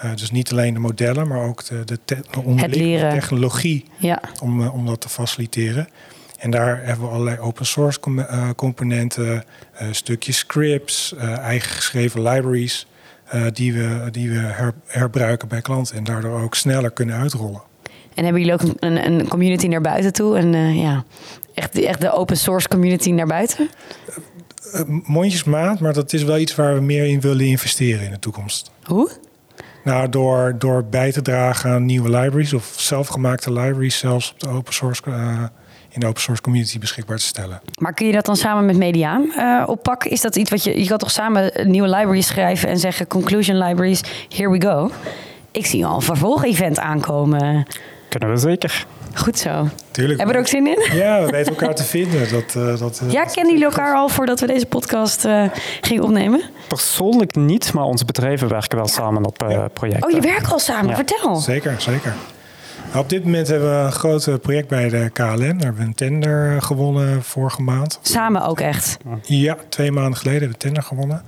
[0.04, 2.20] Uh, dus niet alleen de modellen, maar ook de, de, te
[2.68, 4.20] de technologie ja.
[4.42, 5.88] om, uh, om dat te faciliteren.
[6.38, 9.44] En daar hebben we allerlei open source uh, componenten,
[9.90, 12.86] stukjes scripts, eigen geschreven libraries,
[13.52, 17.62] die we, die we her herbruiken bij klanten en daardoor ook sneller kunnen uitrollen.
[18.14, 20.38] En hebben jullie ook een, een community naar buiten toe?
[20.38, 21.04] En ja,
[21.54, 23.70] echt, echt de open source community naar buiten?
[25.02, 28.70] mondjesmaat, maar dat is wel iets waar we meer in willen investeren in de toekomst.
[28.82, 29.10] Hoe?
[29.84, 34.48] Nou, door, door bij te dragen aan nieuwe libraries of zelfgemaakte libraries zelfs op de
[34.48, 35.42] open source, uh,
[35.88, 37.60] in de open source community beschikbaar te stellen.
[37.78, 40.10] Maar kun je dat dan samen met Mediaan uh, oppakken?
[40.10, 40.80] Is dat iets wat je...
[40.80, 43.06] Je kan toch samen nieuwe libraries schrijven en zeggen...
[43.06, 44.90] conclusion libraries, here we go.
[45.50, 47.66] Ik zie al een vervolg-event aankomen.
[48.08, 48.86] Kunnen we zeker.
[49.14, 49.68] Goed zo.
[49.90, 50.18] Tuurlijk.
[50.18, 50.96] Hebben we er ook zin in?
[50.96, 52.30] Ja, we weten elkaar te vinden.
[52.30, 55.44] Dat, uh, dat, uh, ja, kennen jullie elkaar al voordat we deze podcast uh,
[55.80, 56.42] gingen opnemen?
[56.68, 59.68] Persoonlijk niet, maar onze bedrijven werken wel samen op ja.
[59.68, 60.08] projecten.
[60.08, 60.88] Oh, je werkt al samen?
[60.88, 60.94] Ja.
[60.94, 61.36] Vertel.
[61.36, 62.14] Zeker, zeker.
[62.90, 65.36] Nou, op dit moment hebben we een groot project bij de KLM.
[65.36, 67.98] Daar hebben we een tender gewonnen vorige maand.
[68.02, 68.96] Samen ook echt?
[69.22, 71.22] Ja, twee maanden geleden hebben we een tender gewonnen.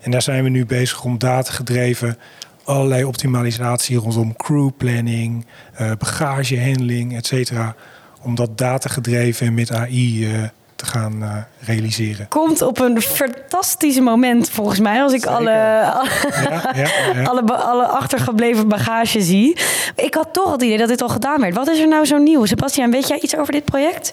[0.00, 2.18] En daar zijn we nu bezig om data gedreven
[2.64, 5.46] allerlei optimalisatie rondom crew planning,
[5.80, 7.74] uh, bagagehandling, et cetera.
[8.22, 10.42] Om dat datagedreven en met AI uh,
[10.76, 12.28] te gaan uh, realiseren.
[12.28, 15.50] Komt op een fantastisch moment volgens mij als ik alle,
[15.92, 16.10] alle,
[16.44, 17.22] ja, ja, ja.
[17.22, 19.56] alle, alle, achtergebleven bagage zie.
[19.96, 21.54] Ik had toch het idee dat dit al gedaan werd.
[21.54, 22.44] Wat is er nou zo nieuw?
[22.44, 24.12] Sebastian, weet jij iets over dit project?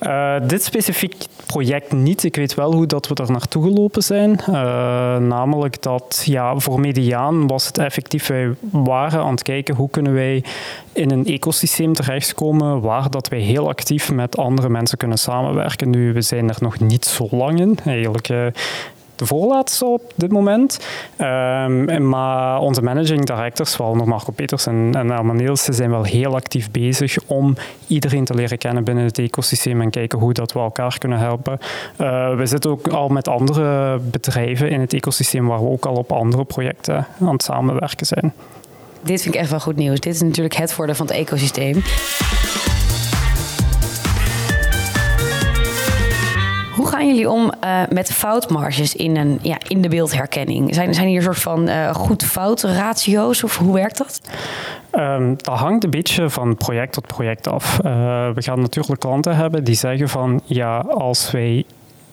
[0.00, 1.14] Uh, dit specifiek
[1.46, 2.24] project niet.
[2.24, 4.40] Ik weet wel hoe dat we er naartoe gelopen zijn.
[4.48, 4.54] Uh,
[5.16, 10.14] namelijk dat ja, voor Mediaan was het effectief, wij waren aan het kijken hoe kunnen
[10.14, 10.44] wij
[10.92, 15.90] in een ecosysteem terechtkomen waar dat wij heel actief met andere mensen kunnen samenwerken.
[15.90, 17.78] Nu, we zijn er nog niet zo lang in.
[17.84, 18.46] Eigenlijk uh,
[19.20, 20.78] de voorlaatste op dit moment.
[21.18, 26.34] Um, maar onze managing directors, nog Marco Peters en, en Elma Nielsen, zijn wel heel
[26.34, 27.56] actief bezig om
[27.86, 31.58] iedereen te leren kennen binnen het ecosysteem en kijken hoe dat we elkaar kunnen helpen.
[31.98, 35.94] Uh, we zitten ook al met andere bedrijven in het ecosysteem waar we ook al
[35.94, 38.32] op andere projecten aan het samenwerken zijn.
[39.02, 40.00] Dit vind ik echt wel goed nieuws.
[40.00, 41.82] Dit is natuurlijk het voordeel van het ecosysteem.
[46.90, 50.74] Gaan jullie om uh, met foutmarges in, een, ja, in de beeldherkenning?
[50.74, 54.20] Zijn, zijn hier een soort van uh, goed-fout ratio's of hoe werkt dat?
[54.92, 57.78] Um, dat hangt een beetje van project tot project af.
[57.84, 57.90] Uh,
[58.34, 61.64] we gaan natuurlijk klanten hebben die zeggen van ja, als wij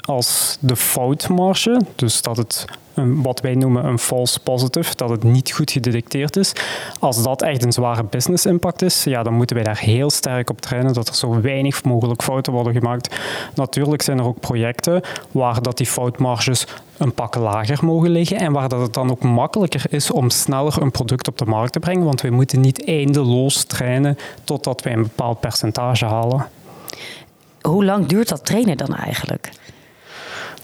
[0.08, 5.24] als de foutmarge, dus dat het een, wat wij noemen een false positive, dat het
[5.24, 6.54] niet goed gedetecteerd is.
[7.00, 10.50] Als dat echt een zware business impact is, ja, dan moeten wij daar heel sterk
[10.50, 13.16] op trainen dat er zo weinig mogelijk fouten worden gemaakt.
[13.56, 16.66] Natuurlijk zijn er ook projecten waar dat die foutmarges
[16.98, 20.82] een pak lager mogen liggen en waar dat het dan ook makkelijker is om sneller
[20.82, 24.94] een product op de markt te brengen, want we moeten niet eindeloos trainen totdat wij
[24.94, 26.48] een bepaald percentage halen.
[27.62, 29.50] Hoe lang duurt dat trainen dan eigenlijk?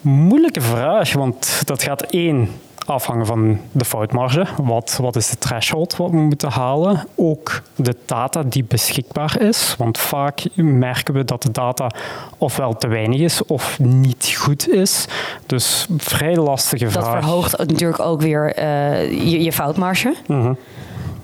[0.03, 2.49] Moeilijke vraag, want dat gaat één
[2.85, 4.45] afhangen van de foutmarge.
[4.57, 7.07] Wat, wat is de threshold wat we moeten halen?
[7.15, 9.75] Ook de data die beschikbaar is.
[9.77, 11.91] Want vaak merken we dat de data
[12.37, 15.05] ofwel te weinig is of niet goed is.
[15.45, 17.03] Dus vrij lastige vraag.
[17.03, 20.15] Dat verhoogt natuurlijk ook weer uh, je, je, foutmarge.
[20.27, 20.57] Mm -hmm.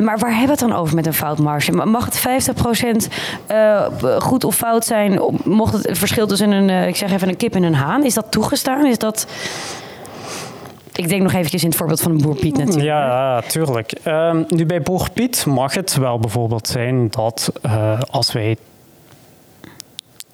[0.04, 1.72] Maar waar hebben we het dan over met een foutmarge?
[1.72, 2.50] Mag het
[3.08, 3.14] 50%
[3.52, 3.86] uh,
[4.20, 5.22] goed of fout zijn?
[5.44, 8.14] Mocht het, verschil tussen een, uh, ik zeg even een kip en een haan, is
[8.14, 8.86] dat toegestaan?
[8.86, 9.28] Is dat...
[10.94, 12.86] Ik denk nog eventjes in het voorbeeld van Boer Piet natuurlijk.
[12.86, 13.94] Ja, tuurlijk.
[14.06, 18.58] Um, nu bij Boer Piet mag het wel bijvoorbeeld zijn dat uh, als wij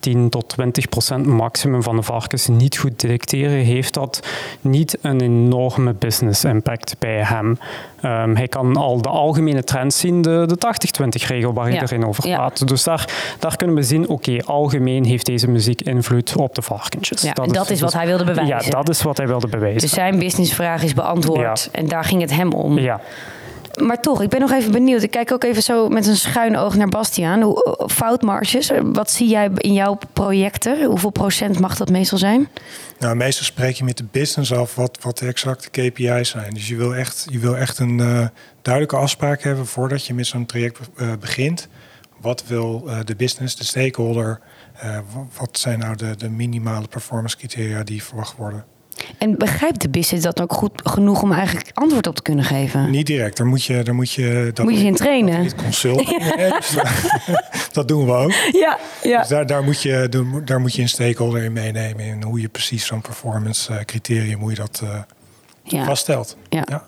[0.06, 4.28] 10 tot 20 procent maximum van de varkens niet goed detecteren, heeft dat
[4.62, 7.58] niet een enorme business impact bij hem.
[8.06, 10.58] Um, hij kan al de algemene trends zien, de, de
[11.04, 11.74] 80-20 regel waar ja.
[11.74, 12.60] iedereen over praat.
[12.60, 12.66] Ja.
[12.66, 16.62] Dus daar, daar kunnen we zien, oké, okay, algemeen heeft deze muziek invloed op de
[16.62, 17.22] varkentjes.
[17.22, 18.66] Ja, dat, en dat is, is wat hij wilde bewijzen.
[18.66, 19.82] Ja, dat is wat hij wilde bewijzen.
[19.82, 22.80] Dus zijn businessvraag is beantwoord en daar ging het hem om.
[22.80, 23.02] Ja.
[23.82, 25.04] Maar toch, ik ben nog even benieuwd.
[25.04, 27.42] Ik kijk ook even zo met een schuin oog naar Bastiaan.
[27.42, 30.86] Hoe, foutmarges, wat zie jij in jouw projecten?
[30.86, 32.48] Hoeveel procent mag dat meestal zijn?
[33.00, 36.54] Nou, meestal spreek je met de business af wat, wat de exacte KPI's zijn.
[36.54, 38.28] Dus je wil echt, je wil echt een uh,
[38.62, 40.80] duidelijke afspraak hebben voordat je met zo'n traject
[41.20, 41.68] begint.
[42.22, 44.40] Wat wil de business, de stakeholder?
[45.38, 48.66] wat zijn nou de, de minimale performance criteria die verwacht worden?
[49.18, 52.90] En begrijpt de business dat ook goed genoeg om eigenlijk antwoord op te kunnen geven?
[52.92, 53.38] Niet direct.
[53.38, 55.44] Daar moet je, daar moet je, dat, moet je in trainen.
[55.44, 56.08] Dat consult.
[56.36, 56.60] Ja.
[56.60, 56.76] Dus
[57.72, 58.32] dat doen we ook.
[58.52, 59.20] Ja, ja.
[59.20, 60.10] Dus daar, daar, moet je,
[60.46, 62.06] daar moet je een stakeholder in meenemen.
[62.06, 65.00] In hoe je precies zo'n performance uh, criterium, hoe je dat uh,
[65.64, 65.86] ja.
[65.86, 66.38] vaststelt.
[66.50, 66.64] Ja.
[66.70, 66.84] ja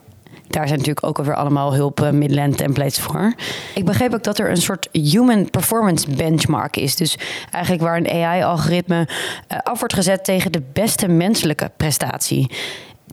[0.48, 3.34] daar zijn natuurlijk ook alweer allemaal hulpmiddelen en templates voor.
[3.76, 6.96] Ik begreep ook dat er een soort human performance benchmark is.
[6.96, 7.18] Dus
[7.52, 9.08] eigenlijk waar een AI-algoritme
[9.48, 12.52] eh, af wordt gezet tegen de beste menselijke prestatie.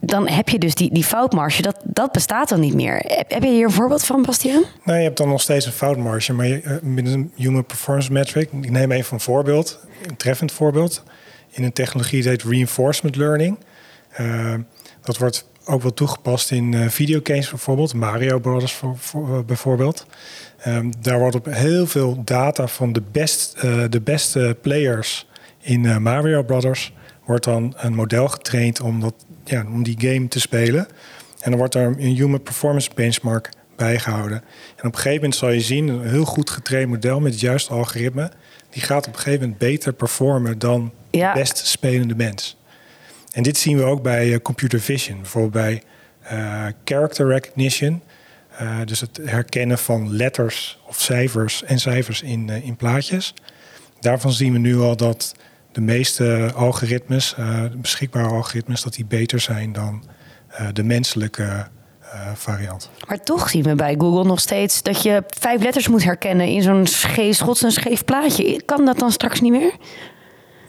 [0.01, 3.05] Dan heb je dus die, die foutmarge, dat, dat bestaat dan niet meer.
[3.29, 4.63] Heb, je hier een voorbeeld van, Bastiaan?
[4.85, 6.33] Nee, je hebt dan nog steeds een foutmarge.
[6.33, 11.03] Maar eh, met een human performance metric, ik neem even een voorbeeld, een treffend voorbeeld.
[11.51, 13.59] In een technologie die heet reinforcement learning.
[15.01, 20.07] Dat wordt ook wel toegepast in uh, videogames bijvoorbeeld, Mario Brothers voor, voor, uh, bijvoorbeeld.
[20.67, 25.27] Um, daar wordt op heel veel data van de, best, uh, de beste players
[25.61, 26.93] in Mario Brothers
[27.25, 30.87] wordt dan een model getraind om, dat, ja, om die game te spelen.
[31.41, 34.37] En dan wordt er een human performance benchmark bijgehouden.
[34.77, 37.41] En op een gegeven moment zal je zien, een heel goed getraind model met het
[37.41, 38.31] juiste algoritme,
[38.71, 41.33] die gaat op een gegeven moment beter performen dan ja.
[41.33, 42.57] de best spelende mens.
[43.35, 45.83] En dit zien we ook bij uh, computer vision, bijvoorbeeld bij
[46.33, 48.03] uh, character recognition.
[48.63, 53.35] Uh, dus het herkennen van letters of cijfers en cijfers in, in plaatjes.
[54.01, 55.35] Daarvan zien we nu al dat
[55.73, 57.35] de meeste algoritmes,
[57.77, 60.05] beschikbare algoritmes, dat die beter zijn dan
[60.73, 61.67] de menselijke
[62.35, 62.91] variant.
[63.09, 66.63] Maar toch zien we bij Google nog steeds dat je vijf letters moet herkennen in
[66.63, 68.63] zo'n scheef, scheef plaatje.
[68.63, 69.73] Kan dat dan straks niet meer?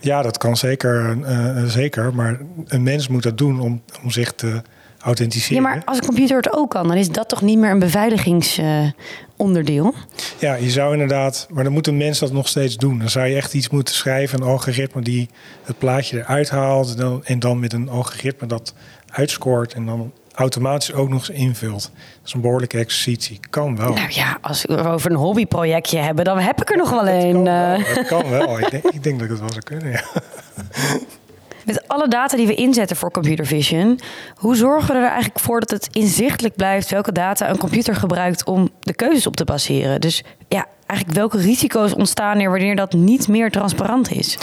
[0.06, 2.14] Ja, dat kan zeker, uh, zeker.
[2.14, 4.62] Maar een mens moet dat doen om, om zich te
[5.00, 5.62] authenticeren.
[5.62, 7.78] Ja, maar als een computer het ook kan, dan is dat toch niet meer een
[7.78, 9.84] beveiligingsonderdeel?
[9.84, 9.90] Uh,
[10.38, 12.98] ja, je zou inderdaad, maar dan moet een mens dat nog steeds doen.
[12.98, 15.28] Dan zou je echt iets moeten schrijven, een algoritme die
[15.64, 18.74] het plaatje eruit haalt en dan, en dan met een algoritme dat
[19.06, 21.82] uitscoort en dan automatisch ook nog eens invult.
[21.82, 23.40] Dat is een behoorlijke exercitie.
[23.50, 23.92] Kan wel.
[23.92, 27.44] Nou ja, als we over een hobbyprojectje hebben, dan heb ik er nog wel een.
[27.44, 27.94] Kan.
[27.94, 28.58] Dat kan wel.
[28.58, 30.02] ik, denk, ik denk dat ik het wel zou kunnen, ja.
[31.66, 34.00] Met alle data die we inzetten voor computer vision,
[34.34, 38.44] hoe zorgen we er eigenlijk voor dat het inzichtelijk blijft welke data een computer gebruikt
[38.44, 40.00] om de keuzes op te baseren?
[40.00, 44.38] Dus ja, eigenlijk welke risico's ontstaan er wanneer dat niet meer transparant is?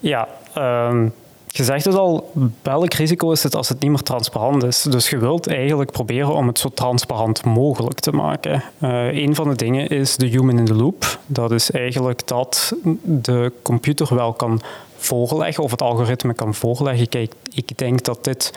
[0.00, 1.12] Ja, um,
[1.54, 4.82] je zegt het al, welk risico is het als het niet meer transparant is?
[4.82, 8.62] Dus je wilt eigenlijk proberen om het zo transparant mogelijk te maken.
[8.82, 11.18] Uh, een van de dingen is de human in the loop.
[11.26, 14.60] Dat is eigenlijk dat de computer wel kan
[14.96, 17.08] voorleggen of het algoritme kan voorleggen.
[17.08, 18.52] Kijk, ik denk dat dit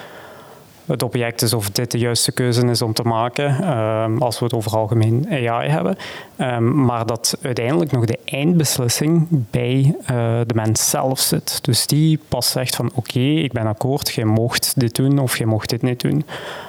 [0.86, 4.46] het object is of dit de juiste keuze is om te maken, um, als we
[4.46, 5.98] het over algemeen AI hebben.
[6.38, 10.08] Um, maar dat uiteindelijk nog de eindbeslissing bij uh,
[10.46, 11.60] de mens zelf zit.
[11.62, 15.48] Dus die pas zegt van oké, ik ben akkoord, jij mocht dit doen of jij
[15.48, 16.26] mocht dit niet doen.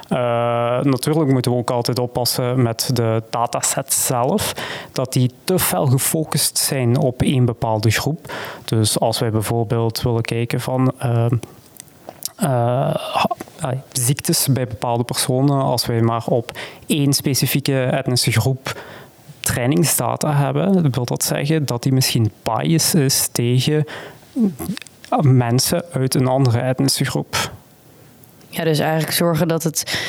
[0.09, 0.17] Uh,
[0.81, 4.53] natuurlijk moeten we ook altijd oppassen met de datasets zelf,
[4.91, 8.33] dat die te fel gefocust zijn op één bepaalde groep.
[8.65, 10.93] Dus als wij bijvoorbeeld willen kijken van...
[11.03, 11.25] Uh,
[12.43, 12.95] uh,
[13.91, 16.51] ziektes bij bepaalde personen, als wij maar op
[16.85, 18.81] één specifieke etnische groep
[19.39, 23.85] trainingsdata hebben, wil dat zeggen dat die misschien bias is tegen
[25.21, 27.51] mensen uit een andere etnische groep.
[28.49, 29.99] Ja, dus eigenlijk zorgen dat het,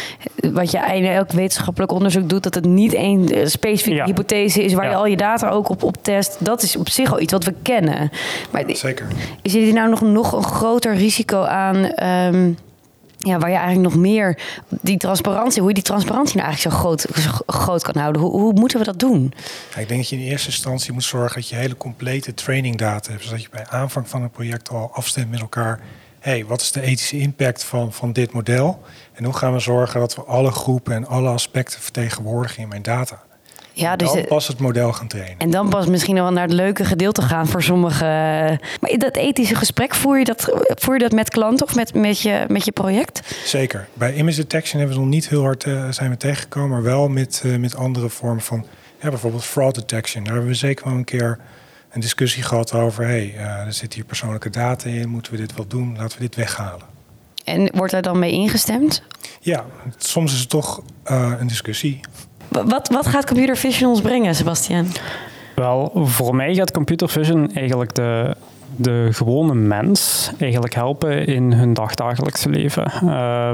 [0.53, 4.89] wat je in elk wetenschappelijk onderzoek doet, dat het niet één specifieke hypothese is waar
[4.89, 6.37] je al je data ook op, op test.
[6.39, 8.11] Dat is op zich al iets wat we kennen.
[8.51, 9.07] Maar Zeker.
[9.43, 12.05] Is er nou nog, nog een groter risico aan?
[12.35, 12.57] Um,
[13.19, 16.81] ja, waar je eigenlijk nog meer die transparantie, hoe je die transparantie nou eigenlijk zo
[16.81, 17.07] groot,
[17.47, 18.23] groot kan houden.
[18.23, 19.33] Hoe, hoe moeten we dat doen?
[19.75, 22.77] Ja, ik denk dat je in eerste instantie moet zorgen dat je hele complete training
[22.77, 23.25] data hebt.
[23.25, 25.81] Zodat je bij aanvang van een project al afstemt met elkaar
[26.21, 28.83] hey, wat is de ethische impact van, van dit model?
[29.13, 32.83] En hoe gaan we zorgen dat we alle groepen en alle aspecten vertegenwoordigen in mijn
[32.83, 33.23] data?
[33.79, 35.38] Ja, dus dan pas het model gaan trainen.
[35.38, 38.07] En dan pas misschien wel naar het leuke gedeelte gaan voor sommigen.
[38.81, 42.21] Maar dat ethische gesprek, voer je dat, voer je dat met klanten of met, met,
[42.21, 43.35] je, met je project?
[43.45, 43.88] Zeker.
[43.95, 47.09] Bij image detection hebben we nog niet heel hard eh, zijn we tegengekomen, maar wel
[47.09, 48.67] met, eh, met andere vormen van
[49.01, 50.25] ja, bijvoorbeeld fraud detection.
[50.25, 51.38] Daar hebben we zeker wel een keer
[51.91, 53.05] een discussie gehad over.
[53.05, 55.97] hey, eh, er zit hier persoonlijke data in, moeten we dit wel doen?
[55.97, 56.87] Laten we dit weghalen.
[57.45, 59.03] En wordt daar dan mee ingestemd?
[59.41, 59.64] Ja,
[59.97, 62.01] soms is het toch een discussie.
[62.49, 64.87] Wat, wat gaat computer vision ons brengen, Sebastian?
[65.55, 68.37] Wel, voor mij gaat computer vision eigenlijk de,
[68.77, 72.85] de gewone mens eigenlijk helpen in hun dagdagelijkse leven.
[72.85, 73.01] Eh,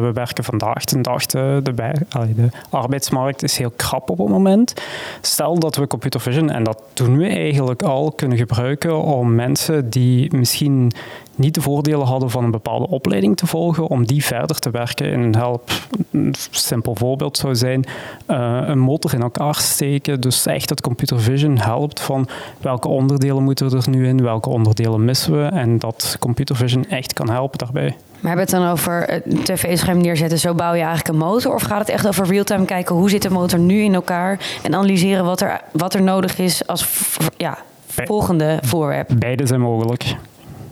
[0.01, 4.75] we werken vandaag de dag, de, de arbeidsmarkt is heel krap op het moment.
[5.21, 9.91] Stel dat we computer vision, en dat doen we eigenlijk al, kunnen gebruiken om mensen
[9.91, 10.93] die misschien
[11.37, 15.11] niet de voordelen hadden van een bepaalde opleiding te volgen, om die verder te werken
[15.11, 15.71] in een help.
[16.11, 17.85] Een simpel voorbeeld zou zijn
[18.27, 20.21] eh, een motor in elkaar steken.
[20.21, 22.29] Dus echt dat computer vision helpt van
[22.61, 25.45] welke onderdelen moeten er nu in, welke onderdelen missen we.
[25.45, 27.97] En dat computer vision echt kan helpen daarbij.
[28.21, 31.55] Maar hebben we het dan over een tv-scherm neerzetten, zo bouw je eigenlijk een motor?
[31.55, 34.59] Of gaat het echt over real-time kijken, hoe zit de motor nu in elkaar?
[34.63, 36.89] En analyseren wat er, wat er nodig is als
[37.37, 39.11] ja, volgende voorwerp.
[39.19, 40.17] Beide zijn mogelijk.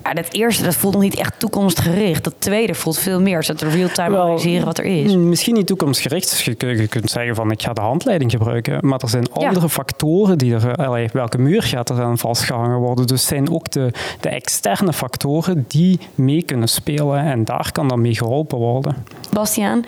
[0.04, 2.24] Ja, dat eerste dat voelt nog niet echt toekomstgericht.
[2.24, 3.42] Dat tweede voelt veel meer.
[3.44, 5.14] Zodat we real-time analyseren wat er is.
[5.14, 6.30] Misschien niet toekomstgericht.
[6.30, 8.78] Dus je, kun- je kunt zeggen van ik ga de handleiding gebruiken.
[8.88, 9.46] Maar er zijn Ja.
[9.48, 10.74] andere factoren die er...
[10.76, 13.06] allee, welke muur gaat er aan vastgehangen worden?
[13.06, 17.18] Dus zijn ook de, de externe factoren die mee kunnen spelen.
[17.18, 18.96] En daar kan dan mee geholpen worden.
[19.32, 19.84] Bastiaan,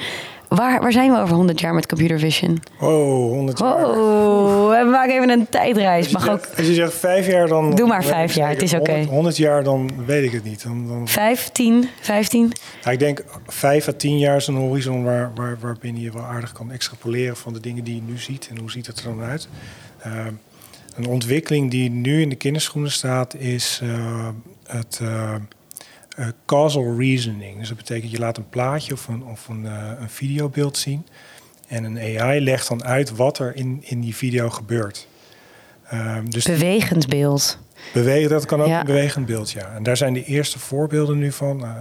[0.55, 2.63] waar, waar zijn we over 100 jaar met computer vision?
[2.81, 3.81] Oh, 100 jaar.
[3.81, 6.15] Wow, we maken even een tijdreis.
[6.15, 7.75] Als je, Mag ook zegt, als je zegt vijf jaar, dan...
[7.75, 8.91] Doe maar vijf jaar, het is oké.
[8.93, 10.63] 100, 100 jaar, dan weet ik het niet.
[10.63, 12.53] Dan, dan, 15, 15?
[12.83, 16.23] Ja, ik denk vijf à tien jaar is een horizon waar, waar, waarbinnen je wel
[16.23, 18.49] aardig kan extrapoleren van de dingen die je nu ziet.
[18.51, 19.49] En hoe ziet het er dan uit?
[19.99, 20.27] Eh,
[20.95, 24.29] een ontwikkeling die nu in de kinderschoenen staat is eh,
[24.67, 25.35] het eh,
[26.15, 27.59] eh, causal reasoning.
[27.59, 31.07] Dus dat betekent je laat een plaatje of een, of een, eh, een videobeeld zien.
[31.69, 35.09] En een AI legt dan uit wat er in, in die video gebeurt.
[35.85, 37.59] Eh, dus Bewegend beeld.
[37.93, 38.81] Bewegen, dat kan ook Ja.
[38.81, 39.73] een bewegend beeld, ja.
[39.75, 41.65] En daar zijn de eerste voorbeelden nu van.
[41.65, 41.73] eh,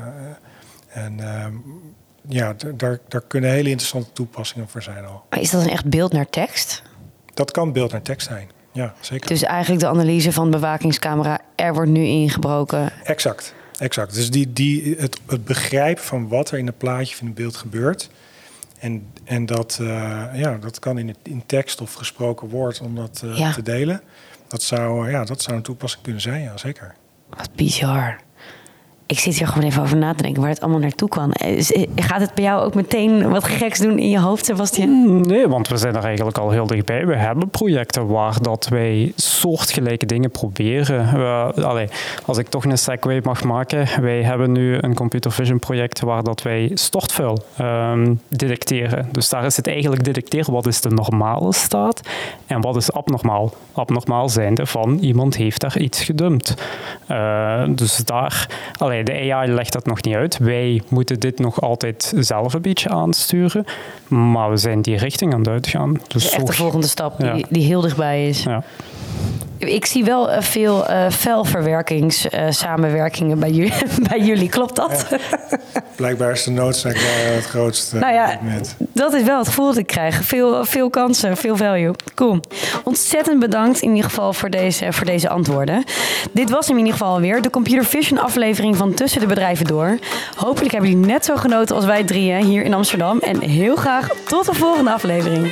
[1.04, 1.54] en ehm,
[2.28, 5.24] ja, daar, daar kunnen hele interessante toepassingen voor zijn al.
[5.30, 6.82] Maar is dat een echt beeld naar tekst?
[7.34, 8.50] Dat kan beeld naar tekst zijn.
[8.72, 9.28] Ja, zeker.
[9.28, 12.92] Dus eigenlijk de analyse van de bewakingscamera, er wordt nu ingebroken.
[13.04, 13.54] Exact.
[13.84, 14.14] Exact.
[14.14, 17.34] Dus die, die, het, het begrijpen van wat er in een plaatje of in een
[17.34, 18.10] beeld gebeurt.
[18.80, 19.88] En, en dat, eh,
[20.34, 23.52] ja, dat kan in, het, in tekst of gesproken woord om dat eh, Ja.
[23.54, 24.02] te delen.
[24.48, 26.96] Dat zou, ja, dat zou een toepassing kunnen zijn, ja, zeker.
[27.30, 28.20] Wat bizar.
[29.14, 31.32] Ik zit hier gewoon even over na te denken waar het allemaal naartoe kan.
[31.32, 35.22] Is- Gaat het bij jou ook meteen wat geks doen in je hoofd, Sebastian?
[35.22, 37.06] Nee, want we zijn er eigenlijk al heel dichtbij.
[37.06, 41.14] We hebben projecten waar dat wij soortgelijke dingen proberen.
[41.14, 41.88] We,
[42.26, 44.02] als ik toch een segue mag maken.
[44.02, 49.08] Wij hebben nu een computer vision project waar dat wij stortvuil ehm, detecteren.
[49.12, 52.02] Dus daar is het eigenlijk detecteren wat is de normale staat
[52.46, 53.54] en wat is abnormaal.
[53.74, 56.54] Abnormaal zijnde van iemand heeft daar iets gedumpt.
[57.08, 60.38] Eh, dus daar, allee, de AI legt dat nog niet uit.
[60.38, 63.66] Wij moeten dit nog altijd zelf een beetje aansturen.
[64.08, 66.02] Maar we zijn die richting aan het uitgaan.
[66.08, 68.44] Dus Echt de volgende stap die, die heel dichtbij is.
[68.44, 68.64] Ja.
[69.68, 73.74] Ik zie wel eh, veel eh velverwerkingssamenwerkingen bij, jullie,
[74.10, 74.50] bij jullie.
[74.50, 75.06] Klopt dat?
[75.96, 77.02] Blijkbaar is de noodzaak wel
[77.36, 78.76] het grootste Nou ja, moment.
[78.94, 80.24] dat is wel het gevoel dat ik krijg.
[80.24, 81.92] Veel, veel kansen, veel value.
[82.16, 82.40] Cool.
[82.84, 85.84] Ontzettend bedankt in ieder geval voor deze, voor deze antwoorden.
[86.32, 89.98] Dit was in ieder geval weer de Computer Vision aflevering van Tussen de Bedrijven Door.
[90.36, 93.20] Hopelijk hebben jullie net zo genoten als wij drieën hier in Amsterdam.
[93.20, 95.52] En heel graag tot de volgende aflevering.